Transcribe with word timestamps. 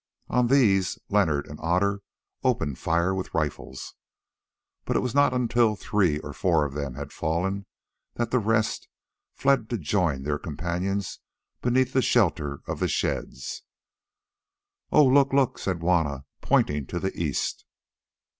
On 0.29 0.47
these 0.47 0.97
Leonard 1.09 1.45
and 1.45 1.59
Otter 1.61 2.01
opened 2.43 2.79
fire 2.79 3.13
with 3.13 3.35
rifles, 3.35 3.93
but 4.83 4.95
it 4.95 4.99
was 5.01 5.13
not 5.13 5.31
until 5.31 5.75
three 5.75 6.17
or 6.21 6.33
four 6.33 6.65
of 6.65 6.73
them 6.73 6.95
had 6.95 7.13
fallen 7.13 7.67
that 8.15 8.31
the 8.31 8.39
rest 8.39 8.87
fled 9.35 9.69
to 9.69 9.77
join 9.77 10.23
their 10.23 10.39
companions 10.39 11.19
beneath 11.61 11.93
the 11.93 12.01
shelter 12.01 12.61
of 12.65 12.79
the 12.79 12.87
sheds. 12.87 13.61
"Oh! 14.91 15.05
look, 15.05 15.33
look!" 15.33 15.59
said 15.59 15.81
Juanna, 15.81 16.25
pointing 16.41 16.87
to 16.87 16.99
the 16.99 17.15
east. 17.15 17.63